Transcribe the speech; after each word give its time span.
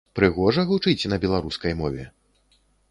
Прыгожа 0.19 0.63
гучыць 0.71 1.09
на 1.13 1.21
беларускай 1.27 1.73
мове? 1.85 2.11